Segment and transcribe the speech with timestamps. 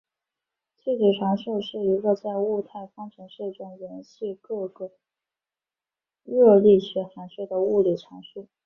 [0.75, 4.93] 气体常数是一个在物态方程式中连系各个
[6.23, 8.47] 热力学函数的物理常数。